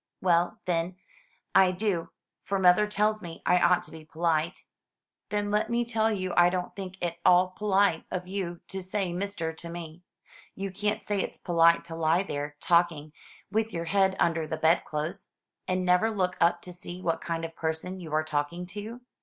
[0.19, 0.95] "Well, then,
[1.53, 2.09] I do;
[2.41, 4.63] for mother tells me I ought to be polite."
[5.29, 8.81] "Then let me tell you I don't think it at all polite of you to
[8.81, 10.01] say Mister to me.
[10.55, 13.13] You can't say it's polite to lie there talk ing—
[13.51, 15.29] with your head under the bedclothes,
[15.67, 19.01] and never look up to see what kind of person you are talking to.